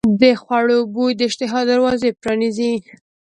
د 0.21 0.23
خوړو 0.41 0.77
بوی 0.93 1.11
د 1.19 1.21
اشتها 1.29 1.59
دروازه 1.71 2.07
پرانیزي. 2.21 2.73